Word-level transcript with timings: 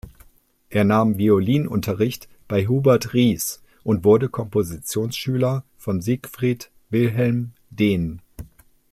Er 0.71 0.83
nahm 0.83 1.19
Violinunterricht 1.19 2.27
bei 2.47 2.65
Hubert 2.65 3.13
Ries 3.13 3.61
und 3.83 4.03
wurde 4.03 4.29
Kompositionsschüler 4.29 5.63
von 5.77 6.01
Siegfried 6.01 6.71
Wilhelm 6.89 7.51
Dehn. 7.69 8.19